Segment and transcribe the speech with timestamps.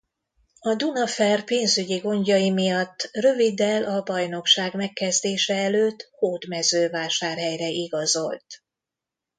[0.59, 8.45] A Dunaferr pénzügyi gondjai miatt röviddel a bajnokság megkezdése előtt Hódmezővásárhelyre igazolt.